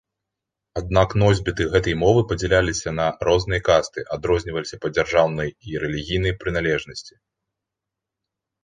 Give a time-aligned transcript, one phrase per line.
[0.79, 7.13] Аднак носьбіты гэтай мовы падзяляліся на розныя касты, адрозніваліся па дзяржаўнай і рэлігійнай прыналежнасці.